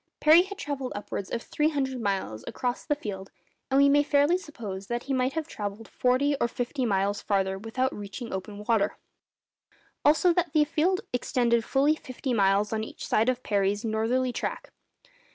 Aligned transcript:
Parry 0.19 0.41
had 0.41 0.57
travelled 0.57 0.93
upwards 0.95 1.29
of 1.29 1.43
three 1.43 1.69
hundred 1.69 2.01
miles 2.01 2.43
across 2.47 2.83
the 2.83 2.95
field, 2.95 3.29
and 3.69 3.79
we 3.79 3.87
may 3.87 4.01
fairly 4.01 4.35
suppose 4.35 4.87
that 4.87 5.03
he 5.03 5.13
might 5.13 5.33
have 5.33 5.47
travelled 5.47 5.87
forty 5.87 6.35
or 6.41 6.47
fifty 6.47 6.87
miles 6.87 7.21
farther 7.21 7.55
without 7.59 7.93
reaching 7.93 8.33
open 8.33 8.63
water; 8.67 8.97
also 10.03 10.33
that 10.33 10.53
the 10.53 10.63
field 10.65 11.01
extended 11.13 11.63
fully 11.63 11.95
fifty 11.95 12.33
miles 12.33 12.73
on 12.73 12.83
each 12.83 13.05
side 13.05 13.29
of 13.29 13.43
Parry's 13.43 13.85
northerly 13.85 14.33
track. 14.33 14.71